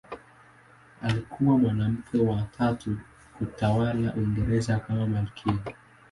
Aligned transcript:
Alikuwa 1.01 1.57
mwanamke 1.57 2.17
wa 2.17 2.41
tatu 2.57 2.97
kutawala 3.37 4.13
Uingereza 4.15 4.79
kama 4.79 5.07
malkia. 5.07 5.57